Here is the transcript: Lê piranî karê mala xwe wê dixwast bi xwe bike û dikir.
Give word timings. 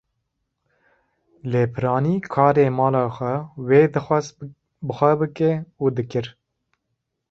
Lê 1.51 1.63
piranî 1.73 2.15
karê 2.33 2.67
mala 2.79 3.05
xwe 3.15 3.35
wê 3.67 3.81
dixwast 3.93 4.33
bi 4.85 4.91
xwe 4.97 5.11
bike 5.21 5.51
û 5.83 5.85
dikir. 5.97 6.25